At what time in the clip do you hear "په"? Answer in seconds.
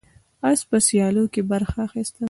0.69-0.77